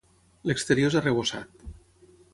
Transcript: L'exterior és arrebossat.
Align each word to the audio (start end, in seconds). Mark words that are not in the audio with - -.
L'exterior 0.51 0.89
és 0.91 0.97
arrebossat. 1.03 1.63